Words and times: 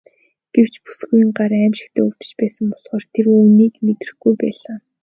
Гэвч 0.53 0.73
бүсгүйн 0.85 1.29
гар 1.37 1.51
аймшигтай 1.61 2.01
өвдөж 2.07 2.31
байсан 2.39 2.65
болохоор 2.71 3.03
тэр 3.13 3.25
үүнийг 3.37 3.73
мэдрэхгүй 3.85 4.33
байлаа. 4.41 4.75